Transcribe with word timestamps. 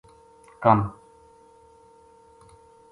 کم 0.69 0.77